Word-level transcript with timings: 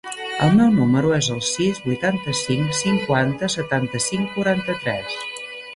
El 0.45 0.53
meu 0.59 0.71
número 0.77 1.11
es 1.17 1.29
el 1.35 1.43
sis, 1.49 1.81
vuitanta-cinc, 1.89 2.75
cinquanta, 2.81 3.53
setanta-cinc, 3.59 4.29
quaranta-tres. 4.39 5.21